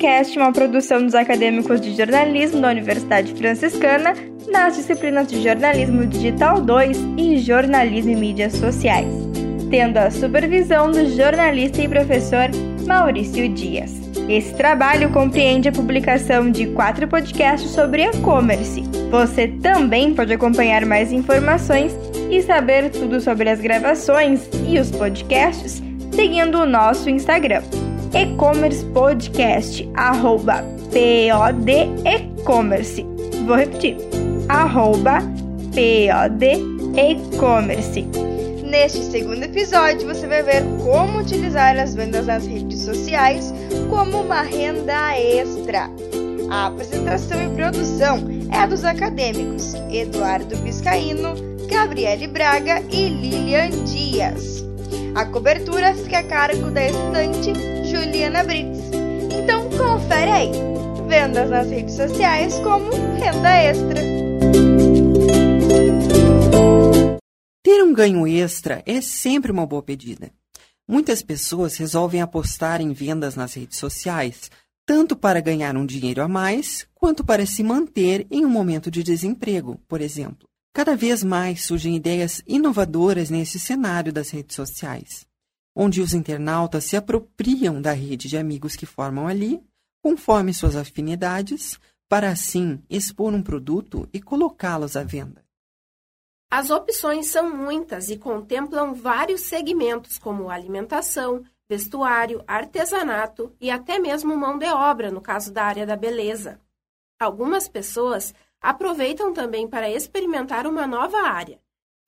Podcast 0.00 0.38
é 0.38 0.42
uma 0.42 0.50
produção 0.50 1.04
dos 1.04 1.14
acadêmicos 1.14 1.78
de 1.78 1.94
jornalismo 1.94 2.58
da 2.62 2.70
Universidade 2.70 3.34
Franciscana 3.34 4.14
nas 4.50 4.74
disciplinas 4.74 5.26
de 5.28 5.42
Jornalismo 5.42 6.06
Digital 6.06 6.62
2 6.62 6.98
e 7.18 7.36
Jornalismo 7.36 8.12
e 8.12 8.16
Mídias 8.16 8.54
Sociais, 8.54 9.12
tendo 9.68 9.98
a 9.98 10.10
supervisão 10.10 10.90
do 10.90 11.06
jornalista 11.14 11.82
e 11.82 11.88
professor 11.88 12.48
Maurício 12.86 13.46
Dias. 13.50 13.94
Esse 14.26 14.54
trabalho 14.54 15.10
compreende 15.10 15.68
a 15.68 15.72
publicação 15.72 16.50
de 16.50 16.68
quatro 16.68 17.06
podcasts 17.06 17.70
sobre 17.70 18.04
e-commerce. 18.04 18.80
Você 19.10 19.48
também 19.48 20.14
pode 20.14 20.32
acompanhar 20.32 20.86
mais 20.86 21.12
informações 21.12 21.94
e 22.30 22.40
saber 22.40 22.88
tudo 22.88 23.20
sobre 23.20 23.50
as 23.50 23.60
gravações 23.60 24.48
e 24.66 24.78
os 24.78 24.90
podcasts 24.90 25.82
seguindo 26.10 26.58
o 26.58 26.66
nosso 26.66 27.08
Instagram, 27.10 27.62
e-commerce 28.14 28.84
podcast, 28.86 29.88
arroba 29.94 30.64
pod 30.90 31.70
e-commerce. 31.70 33.06
Vou 33.46 33.56
repetir, 33.56 33.96
arroba 34.48 35.20
pod 35.72 36.44
e-commerce. 36.96 38.02
Neste 38.64 39.02
segundo 39.02 39.44
episódio, 39.44 40.06
você 40.06 40.26
vai 40.26 40.42
ver 40.42 40.62
como 40.84 41.18
utilizar 41.18 41.78
as 41.78 41.94
vendas 41.94 42.26
nas 42.26 42.46
redes 42.46 42.80
sociais 42.80 43.52
como 43.88 44.22
uma 44.22 44.42
renda 44.42 45.16
extra. 45.18 45.90
A 46.50 46.66
apresentação 46.66 47.40
e 47.44 47.54
produção 47.54 48.18
é 48.52 48.66
dos 48.66 48.84
acadêmicos 48.84 49.74
Eduardo 49.90 50.56
Piscaíno, 50.58 51.34
Gabriele 51.68 52.26
Braga 52.26 52.82
e 52.90 53.08
Lilian 53.08 53.70
Dias. 53.84 54.64
A 55.14 55.24
cobertura 55.24 55.94
fica 55.94 56.18
a 56.18 56.24
cargo 56.24 56.70
da 56.70 56.86
estudante 56.86 57.79
Juliana 58.00 58.42
Brits. 58.42 58.78
Então 59.30 59.68
confere 59.76 60.30
aí. 60.30 60.50
Vendas 61.06 61.50
nas 61.50 61.68
redes 61.68 61.94
sociais 61.94 62.54
como 62.60 62.90
renda 62.90 63.50
extra. 63.50 64.00
Ter 67.62 67.82
um 67.82 67.92
ganho 67.92 68.26
extra 68.26 68.82
é 68.86 69.02
sempre 69.02 69.52
uma 69.52 69.66
boa 69.66 69.82
pedida. 69.82 70.30
Muitas 70.88 71.22
pessoas 71.22 71.76
resolvem 71.76 72.22
apostar 72.22 72.80
em 72.80 72.92
vendas 72.94 73.36
nas 73.36 73.52
redes 73.52 73.78
sociais, 73.78 74.50
tanto 74.86 75.14
para 75.14 75.40
ganhar 75.40 75.76
um 75.76 75.84
dinheiro 75.84 76.22
a 76.22 76.28
mais, 76.28 76.86
quanto 76.94 77.22
para 77.22 77.44
se 77.44 77.62
manter 77.62 78.26
em 78.30 78.46
um 78.46 78.50
momento 78.50 78.90
de 78.90 79.02
desemprego, 79.02 79.78
por 79.86 80.00
exemplo. 80.00 80.48
Cada 80.72 80.96
vez 80.96 81.22
mais 81.22 81.66
surgem 81.66 81.96
ideias 81.96 82.42
inovadoras 82.46 83.28
nesse 83.28 83.60
cenário 83.60 84.12
das 84.12 84.30
redes 84.30 84.56
sociais, 84.56 85.26
onde 85.74 86.00
os 86.00 86.12
internautas 86.12 86.84
se 86.84 86.96
apropriam 86.96 87.80
da 87.80 87.92
rede 87.92 88.28
de 88.28 88.36
amigos 88.36 88.76
que 88.76 88.86
formam 88.86 89.26
ali, 89.26 89.62
conforme 90.02 90.54
suas 90.54 90.76
afinidades, 90.76 91.78
para 92.08 92.30
assim 92.30 92.82
expor 92.90 93.32
um 93.32 93.42
produto 93.42 94.08
e 94.12 94.20
colocá-los 94.20 94.96
à 94.96 95.04
venda. 95.04 95.44
As 96.50 96.70
opções 96.70 97.28
são 97.28 97.56
muitas 97.56 98.10
e 98.10 98.16
contemplam 98.16 98.92
vários 98.92 99.42
segmentos, 99.42 100.18
como 100.18 100.50
alimentação, 100.50 101.44
vestuário, 101.68 102.42
artesanato 102.48 103.54
e 103.60 103.70
até 103.70 104.00
mesmo 104.00 104.36
mão 104.36 104.58
de 104.58 104.66
obra, 104.66 105.12
no 105.12 105.20
caso 105.20 105.52
da 105.52 105.62
área 105.62 105.86
da 105.86 105.94
beleza. 105.94 106.60
Algumas 107.20 107.68
pessoas 107.68 108.34
aproveitam 108.60 109.32
também 109.32 109.68
para 109.68 109.88
experimentar 109.88 110.66
uma 110.66 110.88
nova 110.88 111.18
área. 111.18 111.60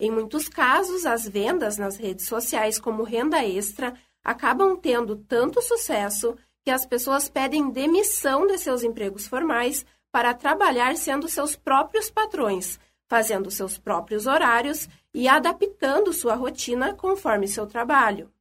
Em 0.02 0.10
muitos 0.10 0.48
casos, 0.48 1.06
as 1.06 1.26
vendas 1.26 1.78
nas 1.78 1.96
redes 1.96 2.26
sociais 2.26 2.78
como 2.78 3.04
renda 3.04 3.42
extra 3.42 3.94
acabam 4.22 4.76
tendo 4.76 5.16
tanto 5.16 5.62
sucesso 5.62 6.36
que 6.64 6.70
as 6.70 6.84
pessoas 6.84 7.28
pedem 7.28 7.70
demissão 7.70 8.46
de 8.46 8.58
seus 8.58 8.82
empregos 8.82 9.26
formais 9.26 9.86
para 10.10 10.34
trabalhar 10.34 10.96
sendo 10.96 11.28
seus 11.28 11.56
próprios 11.56 12.10
patrões 12.10 12.78
fazendo 13.12 13.50
seus 13.50 13.76
próprios 13.76 14.26
horários 14.26 14.88
e 15.12 15.28
adaptando 15.28 16.14
sua 16.14 16.34
rotina 16.34 16.94
conforme 16.94 17.46
seu 17.46 17.66
trabalho. 17.66 18.32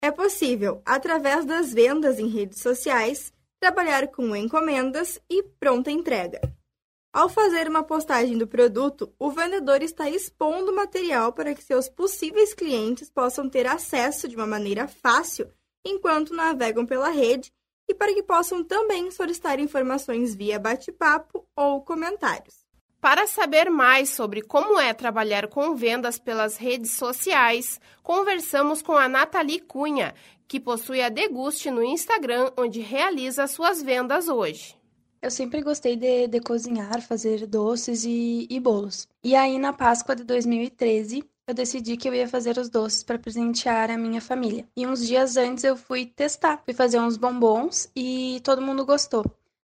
É 0.00 0.10
possível, 0.10 0.80
através 0.82 1.44
das 1.44 1.70
vendas 1.70 2.18
em 2.18 2.26
redes 2.26 2.62
sociais, 2.62 3.34
trabalhar 3.60 4.08
com 4.08 4.34
encomendas 4.34 5.20
e 5.28 5.42
pronta 5.42 5.90
entrega. 5.90 6.40
Ao 7.14 7.28
fazer 7.28 7.68
uma 7.68 7.84
postagem 7.84 8.36
do 8.36 8.44
produto, 8.44 9.14
o 9.20 9.30
vendedor 9.30 9.80
está 9.82 10.10
expondo 10.10 10.72
o 10.72 10.74
material 10.74 11.32
para 11.32 11.54
que 11.54 11.62
seus 11.62 11.88
possíveis 11.88 12.52
clientes 12.52 13.08
possam 13.08 13.48
ter 13.48 13.68
acesso 13.68 14.26
de 14.26 14.34
uma 14.34 14.48
maneira 14.48 14.88
fácil 14.88 15.48
enquanto 15.86 16.34
navegam 16.34 16.84
pela 16.84 17.10
rede 17.10 17.52
e 17.88 17.94
para 17.94 18.12
que 18.12 18.20
possam 18.20 18.64
também 18.64 19.12
solicitar 19.12 19.60
informações 19.60 20.34
via 20.34 20.58
bate-papo 20.58 21.46
ou 21.54 21.82
comentários. 21.82 22.66
Para 23.00 23.28
saber 23.28 23.70
mais 23.70 24.08
sobre 24.08 24.42
como 24.42 24.80
é 24.80 24.92
trabalhar 24.92 25.46
com 25.46 25.76
vendas 25.76 26.18
pelas 26.18 26.56
redes 26.56 26.90
sociais, 26.90 27.80
conversamos 28.02 28.82
com 28.82 28.96
a 28.96 29.08
Nathalie 29.08 29.60
Cunha, 29.60 30.16
que 30.48 30.58
possui 30.58 31.00
a 31.00 31.10
Deguste 31.10 31.70
no 31.70 31.84
Instagram, 31.84 32.50
onde 32.56 32.80
realiza 32.80 33.46
suas 33.46 33.80
vendas 33.80 34.26
hoje. 34.26 34.74
Eu 35.24 35.30
sempre 35.30 35.62
gostei 35.62 35.96
de, 35.96 36.28
de 36.28 36.38
cozinhar, 36.38 37.00
fazer 37.00 37.46
doces 37.46 38.04
e, 38.04 38.46
e 38.50 38.60
bolos. 38.60 39.08
E 39.22 39.34
aí, 39.34 39.58
na 39.58 39.72
Páscoa 39.72 40.14
de 40.14 40.22
2013, 40.22 41.24
eu 41.48 41.54
decidi 41.54 41.96
que 41.96 42.06
eu 42.06 42.12
ia 42.12 42.28
fazer 42.28 42.58
os 42.58 42.68
doces 42.68 43.02
para 43.02 43.18
presentear 43.18 43.90
a 43.90 43.96
minha 43.96 44.20
família. 44.20 44.68
E 44.76 44.86
uns 44.86 45.06
dias 45.06 45.38
antes 45.38 45.64
eu 45.64 45.78
fui 45.78 46.04
testar, 46.04 46.60
fui 46.62 46.74
fazer 46.74 47.00
uns 47.00 47.16
bombons 47.16 47.90
e 47.96 48.38
todo 48.44 48.60
mundo 48.60 48.84
gostou. 48.84 49.24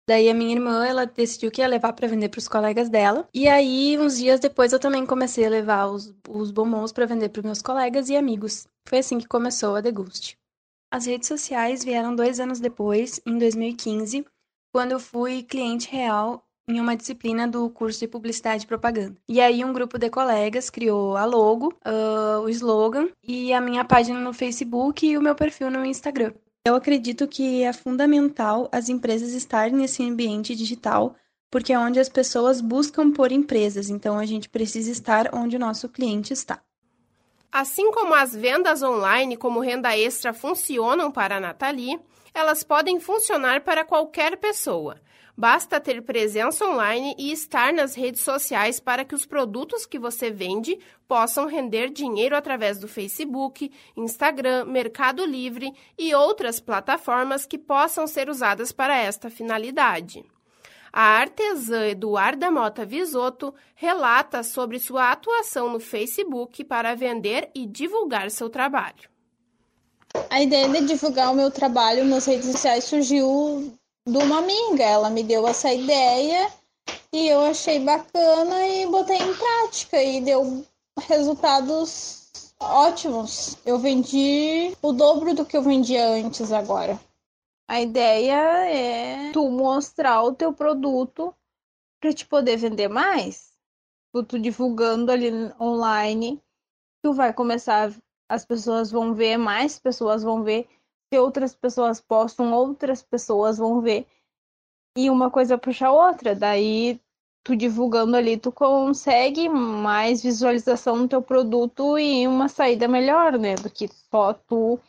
Daí 0.08 0.28
a 0.28 0.34
minha 0.34 0.56
irmã, 0.56 0.84
ela 0.84 1.06
decidiu 1.06 1.52
que 1.52 1.60
ia 1.60 1.68
levar 1.68 1.92
para 1.92 2.08
vender 2.08 2.30
para 2.30 2.40
os 2.40 2.48
colegas 2.48 2.88
dela. 2.88 3.28
E 3.32 3.46
aí, 3.46 3.96
uns 3.96 4.18
dias 4.18 4.40
depois, 4.40 4.72
eu 4.72 4.80
também 4.80 5.06
comecei 5.06 5.46
a 5.46 5.50
levar 5.50 5.86
os, 5.86 6.12
os 6.28 6.50
bombons 6.50 6.90
para 6.90 7.06
vender 7.06 7.28
para 7.28 7.42
meus 7.44 7.62
colegas 7.62 8.08
e 8.08 8.16
amigos. 8.16 8.66
Foi 8.88 8.98
assim 8.98 9.18
que 9.18 9.28
começou 9.28 9.76
a 9.76 9.80
Deguste. 9.80 10.36
As 10.92 11.06
redes 11.06 11.28
sociais 11.28 11.84
vieram 11.84 12.14
dois 12.14 12.40
anos 12.40 12.58
depois, 12.58 13.20
em 13.24 13.38
2015, 13.38 14.24
quando 14.74 14.90
eu 14.90 14.98
fui 14.98 15.44
cliente 15.44 15.88
real 15.88 16.44
em 16.66 16.80
uma 16.80 16.96
disciplina 16.96 17.46
do 17.46 17.70
curso 17.70 18.00
de 18.00 18.08
Publicidade 18.08 18.64
e 18.64 18.66
Propaganda. 18.66 19.16
E 19.28 19.40
aí 19.40 19.64
um 19.64 19.72
grupo 19.72 19.96
de 19.96 20.10
colegas 20.10 20.68
criou 20.68 21.16
a 21.16 21.24
logo, 21.24 21.72
uh, 21.86 22.40
o 22.40 22.48
slogan 22.48 23.08
e 23.22 23.52
a 23.52 23.60
minha 23.60 23.84
página 23.84 24.18
no 24.18 24.32
Facebook 24.32 25.06
e 25.06 25.16
o 25.16 25.22
meu 25.22 25.36
perfil 25.36 25.70
no 25.70 25.84
Instagram. 25.84 26.32
Eu 26.66 26.74
acredito 26.74 27.28
que 27.28 27.62
é 27.62 27.72
fundamental 27.72 28.68
as 28.72 28.88
empresas 28.88 29.32
estarem 29.32 29.74
nesse 29.74 30.02
ambiente 30.02 30.56
digital, 30.56 31.14
porque 31.52 31.72
é 31.72 31.78
onde 31.78 32.00
as 32.00 32.08
pessoas 32.08 32.60
buscam 32.60 33.12
por 33.12 33.30
empresas, 33.30 33.88
então 33.88 34.18
a 34.18 34.26
gente 34.26 34.48
precisa 34.48 34.90
estar 34.90 35.32
onde 35.32 35.54
o 35.54 35.60
nosso 35.60 35.88
cliente 35.88 36.32
está. 36.32 36.60
Assim 37.52 37.92
como 37.92 38.12
as 38.12 38.34
vendas 38.34 38.82
online 38.82 39.36
como 39.36 39.60
renda 39.60 39.96
extra 39.96 40.34
funcionam 40.34 41.12
para 41.12 41.36
a 41.36 41.40
Nathalie, 41.40 42.00
elas 42.34 42.64
podem 42.64 42.98
funcionar 42.98 43.60
para 43.60 43.84
qualquer 43.84 44.36
pessoa. 44.36 45.00
Basta 45.36 45.80
ter 45.80 46.00
presença 46.02 46.64
online 46.64 47.14
e 47.18 47.32
estar 47.32 47.72
nas 47.72 47.94
redes 47.94 48.20
sociais 48.20 48.78
para 48.78 49.04
que 49.04 49.14
os 49.14 49.26
produtos 49.26 49.84
que 49.84 49.98
você 49.98 50.30
vende 50.30 50.78
possam 51.08 51.46
render 51.46 51.90
dinheiro 51.90 52.36
através 52.36 52.78
do 52.78 52.86
Facebook, 52.86 53.72
Instagram, 53.96 54.64
Mercado 54.66 55.24
Livre 55.24 55.72
e 55.98 56.14
outras 56.14 56.60
plataformas 56.60 57.46
que 57.46 57.58
possam 57.58 58.06
ser 58.06 58.28
usadas 58.28 58.70
para 58.70 58.96
esta 58.96 59.28
finalidade. 59.28 60.24
A 60.92 61.02
artesã 61.02 61.88
Eduarda 61.88 62.52
Mota 62.52 62.86
Visoto 62.86 63.52
relata 63.74 64.44
sobre 64.44 64.78
sua 64.78 65.10
atuação 65.10 65.68
no 65.68 65.80
Facebook 65.80 66.62
para 66.62 66.94
vender 66.94 67.50
e 67.52 67.66
divulgar 67.66 68.30
seu 68.30 68.48
trabalho. 68.48 69.13
A 70.30 70.42
ideia 70.42 70.68
de 70.68 70.86
divulgar 70.86 71.32
o 71.32 71.36
meu 71.36 71.50
trabalho 71.50 72.04
nas 72.04 72.26
redes 72.26 72.50
sociais 72.50 72.84
surgiu 72.84 73.72
de 74.06 74.16
uma 74.18 74.38
amiga. 74.38 74.82
Ela 74.82 75.10
me 75.10 75.22
deu 75.22 75.46
essa 75.46 75.72
ideia 75.72 76.50
e 77.12 77.28
eu 77.28 77.40
achei 77.40 77.78
bacana 77.78 78.66
e 78.66 78.86
botei 78.86 79.16
em 79.16 79.34
prática 79.34 80.02
e 80.02 80.20
deu 80.20 80.64
resultados 81.08 82.24
ótimos. 82.60 83.56
Eu 83.64 83.78
vendi 83.78 84.76
o 84.82 84.92
dobro 84.92 85.34
do 85.34 85.44
que 85.44 85.56
eu 85.56 85.62
vendia 85.62 86.08
antes 86.08 86.50
agora. 86.52 86.98
A 87.68 87.80
ideia 87.80 88.34
é 88.68 89.32
tu 89.32 89.48
mostrar 89.48 90.22
o 90.22 90.34
teu 90.34 90.52
produto 90.52 91.34
para 92.00 92.12
te 92.12 92.26
poder 92.26 92.56
vender 92.56 92.88
mais. 92.88 93.52
Tu 94.28 94.38
divulgando 94.38 95.10
ali 95.10 95.30
online, 95.60 96.40
tu 97.02 97.12
vai 97.12 97.32
começar, 97.32 97.92
as 98.28 98.44
pessoas 98.44 98.90
vão 98.90 99.14
ver, 99.14 99.36
mais 99.36 99.78
pessoas 99.78 100.22
vão 100.22 100.42
ver 100.42 100.66
se 101.12 101.18
outras 101.18 101.54
pessoas 101.54 102.00
postam, 102.00 102.52
outras 102.52 103.02
pessoas 103.02 103.58
vão 103.58 103.80
ver. 103.80 104.06
E 104.96 105.10
uma 105.10 105.30
coisa 105.30 105.58
puxa 105.58 105.88
a 105.88 105.92
outra. 105.92 106.34
Daí, 106.34 107.00
tu 107.44 107.54
divulgando 107.54 108.16
ali, 108.16 108.36
tu 108.36 108.50
consegue 108.50 109.48
mais 109.48 110.22
visualização 110.22 110.96
no 110.96 111.08
teu 111.08 111.20
produto 111.20 111.98
e 111.98 112.26
uma 112.26 112.48
saída 112.48 112.88
melhor, 112.88 113.38
né? 113.38 113.54
Do 113.54 113.70
que 113.70 113.88
só 113.88 114.32
tu 114.32 114.80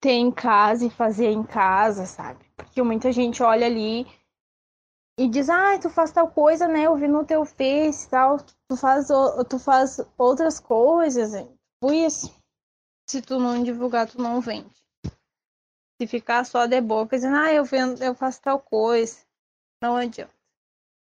ter 0.00 0.12
em 0.12 0.32
casa 0.32 0.86
e 0.86 0.90
fazer 0.90 1.30
em 1.30 1.44
casa, 1.44 2.06
sabe? 2.06 2.44
Porque 2.56 2.82
muita 2.82 3.12
gente 3.12 3.42
olha 3.42 3.66
ali 3.66 4.06
e 5.18 5.28
diz, 5.28 5.48
ah, 5.48 5.78
tu 5.78 5.90
faz 5.90 6.10
tal 6.10 6.28
coisa, 6.28 6.66
né? 6.66 6.84
Eu 6.84 6.96
vi 6.96 7.06
no 7.06 7.24
teu 7.24 7.44
Face 7.44 8.06
e 8.06 8.10
tal, 8.10 8.38
tu 8.68 8.76
faz, 8.76 9.08
tu 9.48 9.58
faz 9.58 10.00
outras 10.18 10.58
coisas? 10.58 11.32
Tipo 11.32 11.92
isso. 11.92 12.41
Se 13.08 13.20
tu 13.20 13.38
não 13.38 13.62
divulgar, 13.62 14.08
tu 14.08 14.20
não 14.20 14.40
vende. 14.40 14.74
Se 16.00 16.06
ficar 16.06 16.44
só 16.44 16.66
de 16.66 16.80
boca 16.80 17.16
dizendo, 17.16 17.36
ah, 17.36 17.52
eu 17.52 17.64
vendo, 17.64 18.02
eu 18.02 18.14
faço 18.14 18.40
tal 18.40 18.58
coisa, 18.58 19.18
não 19.82 19.96
adianta. 19.96 20.34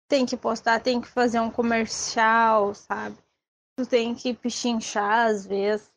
Tem 0.08 0.26
que 0.26 0.36
postar, 0.36 0.80
tem 0.80 1.00
que 1.00 1.08
fazer 1.08 1.40
um 1.40 1.50
comercial, 1.50 2.74
sabe? 2.74 3.16
Tu 3.76 3.86
tem 3.86 4.14
que 4.14 4.34
pichinchar 4.34 5.28
às 5.28 5.46
vezes. 5.46 5.90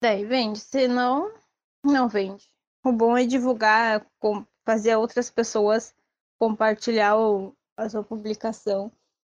Daí 0.00 0.24
vende, 0.24 0.60
senão 0.60 1.32
não 1.84 2.08
vende. 2.08 2.50
O 2.84 2.92
bom 2.92 3.16
é 3.16 3.24
divulgar, 3.24 4.06
fazer 4.64 4.96
outras 4.96 5.30
pessoas 5.30 5.94
compartilhar 6.38 7.14
a 7.76 7.88
sua 7.88 8.04
publicação, 8.04 8.92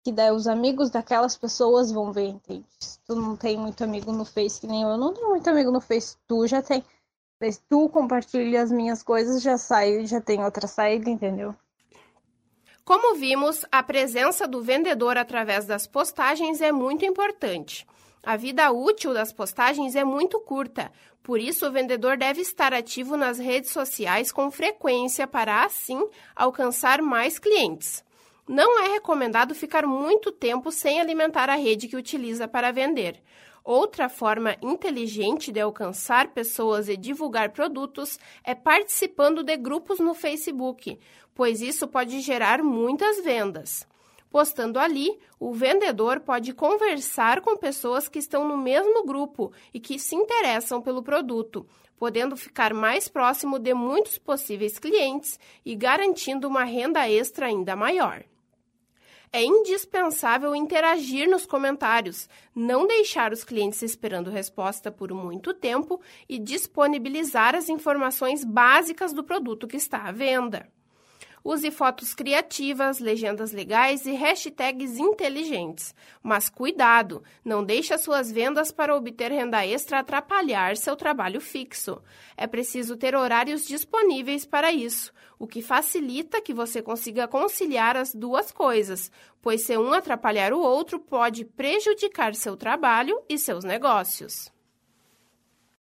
que 0.06 0.12
daí 0.12 0.32
os 0.32 0.48
amigos 0.48 0.92
daquelas 0.92 1.36
pessoas 1.36 1.92
vão 1.92 2.12
ver, 2.12 2.28
entende? 2.28 2.64
Se 2.80 3.00
tu 3.08 3.16
não 3.16 3.36
tem 3.36 3.58
muito 3.58 3.84
amigo 3.84 4.12
no 4.12 4.24
Face, 4.24 4.62
que 4.62 4.68
nem 4.68 4.84
eu, 4.84 4.90
eu 4.90 4.98
não 5.00 5.12
tenho 5.12 5.30
muito 5.30 5.50
amigo 5.50 5.72
no 5.72 5.82
Face, 5.82 6.16
tu 6.28 6.46
já 6.46 6.62
tem. 6.62 6.84
Se 7.42 7.60
tu 7.68 7.90
compartilha 7.90 8.62
as 8.62 8.72
minhas 8.72 9.02
coisas, 9.02 9.42
já 9.42 9.58
sai, 9.58 10.06
já 10.06 10.22
tem 10.22 10.44
outra 10.44 10.68
saída, 10.68 11.10
entendeu? 11.10 11.56
Como 12.84 13.16
vimos, 13.16 13.66
a 13.72 13.82
presença 13.82 14.48
do 14.48 14.62
vendedor 14.62 15.18
através 15.18 15.66
das 15.66 15.88
postagens 15.88 16.62
é 16.62 16.72
muito 16.72 17.04
importante. 17.04 17.88
A 18.22 18.38
vida 18.38 18.72
útil 18.72 19.12
das 19.12 19.34
postagens 19.34 19.96
é 19.96 20.04
muito 20.04 20.40
curta, 20.40 20.92
por 21.24 21.40
isso 21.40 21.68
o 21.68 21.72
vendedor 21.72 22.16
deve 22.16 22.42
estar 22.42 22.76
ativo 22.76 23.18
nas 23.18 23.40
redes 23.40 23.72
sociais 23.72 24.32
com 24.32 24.52
frequência 24.52 25.26
para 25.26 25.64
assim 25.64 26.08
alcançar 26.36 27.02
mais 27.02 27.40
clientes. 27.40 28.06
Não 28.48 28.80
é 28.80 28.90
recomendado 28.90 29.56
ficar 29.56 29.88
muito 29.88 30.32
tempo 30.32 30.72
sem 30.72 31.02
alimentar 31.02 31.50
a 31.50 31.56
rede 31.56 31.88
que 31.88 31.98
utiliza 31.98 32.48
para 32.48 32.72
vender. 32.72 33.20
Outra 33.64 34.08
forma 34.08 34.56
inteligente 34.62 35.52
de 35.52 35.60
alcançar 35.60 36.28
pessoas 36.28 36.88
e 36.88 36.96
divulgar 36.96 37.50
produtos 37.50 38.20
é 38.44 38.54
participando 38.54 39.44
de 39.44 39.58
grupos 39.58 39.98
no 39.98 40.14
Facebook, 40.14 41.00
pois 41.34 41.60
isso 41.60 41.88
pode 41.88 42.20
gerar 42.20 42.62
muitas 42.62 43.24
vendas. 43.24 43.88
Postando 44.30 44.78
ali, 44.78 45.18
o 45.40 45.52
vendedor 45.52 46.20
pode 46.20 46.54
conversar 46.54 47.42
com 47.42 47.58
pessoas 47.58 48.08
que 48.08 48.20
estão 48.20 48.48
no 48.48 48.58
mesmo 48.58 49.04
grupo 49.04 49.52
e 49.74 49.80
que 49.80 49.98
se 49.98 50.14
interessam 50.14 50.80
pelo 50.80 51.02
produto, 51.02 51.66
podendo 51.98 52.38
ficar 52.38 52.76
mais 52.76 53.08
próximo 53.08 53.58
de 53.58 53.74
muitos 53.74 54.20
possíveis 54.20 54.78
clientes 54.78 55.40
e 55.66 55.74
garantindo 55.74 56.48
uma 56.48 56.64
renda 56.64 57.10
extra 57.10 57.48
ainda 57.48 57.76
maior. 57.76 58.24
É 59.36 59.44
indispensável 59.44 60.56
interagir 60.56 61.30
nos 61.30 61.46
comentários, 61.46 62.30
não 62.56 62.88
deixar 62.88 63.34
os 63.34 63.44
clientes 63.44 63.82
esperando 63.82 64.30
resposta 64.30 64.90
por 64.90 65.14
muito 65.14 65.54
tempo 65.54 66.00
e 66.30 66.40
disponibilizar 66.40 67.54
as 67.54 67.68
informações 67.68 68.46
básicas 68.46 69.12
do 69.12 69.26
produto 69.26 69.68
que 69.68 69.76
está 69.76 70.04
à 70.04 70.12
venda. 70.14 70.70
Use 71.48 71.70
fotos 71.70 72.16
criativas, 72.16 72.98
legendas 72.98 73.52
legais 73.52 74.08
e 74.08 74.16
hashtags 74.16 74.98
inteligentes. 74.98 75.94
Mas 76.24 76.50
cuidado, 76.50 77.24
não 77.44 77.64
deixe 77.64 77.94
as 77.94 78.02
suas 78.02 78.32
vendas 78.32 78.72
para 78.72 78.96
obter 78.96 79.32
renda 79.32 79.64
extra 79.64 80.00
atrapalhar 80.00 80.76
seu 80.76 80.96
trabalho 80.96 81.40
fixo. 81.40 82.02
É 82.36 82.48
preciso 82.48 82.98
ter 82.98 83.16
horários 83.16 83.68
disponíveis 83.68 84.44
para 84.44 84.72
isso, 84.72 85.14
o 85.38 85.46
que 85.46 85.62
facilita 85.62 86.42
que 86.42 86.52
você 86.52 86.82
consiga 86.82 87.28
conciliar 87.28 87.96
as 87.96 88.16
duas 88.16 88.52
coisas, 88.52 89.12
pois 89.40 89.64
se 89.68 89.78
um 89.78 89.94
atrapalhar 89.94 90.52
o 90.52 90.60
outro 90.60 91.00
pode 91.00 91.46
prejudicar 91.46 92.34
seu 92.34 92.58
trabalho 92.58 93.22
e 93.30 93.38
seus 93.38 93.64
negócios. 93.64 94.55